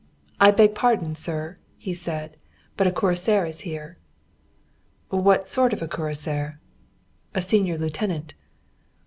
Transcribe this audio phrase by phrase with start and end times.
[0.39, 1.57] "I beg pardon, sir,"
[1.93, 2.37] said he,
[2.75, 3.95] "but a cuirassier is here."
[5.09, 6.53] "What sort of a cuirassier?"
[7.35, 8.33] "A senior lieutenant."